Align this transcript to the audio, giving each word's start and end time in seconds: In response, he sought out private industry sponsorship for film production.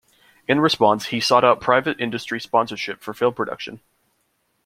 In 0.47 0.59
response, 0.59 1.09
he 1.09 1.19
sought 1.19 1.43
out 1.43 1.61
private 1.61 2.01
industry 2.01 2.39
sponsorship 2.39 3.03
for 3.03 3.13
film 3.13 3.35
production. 3.35 3.81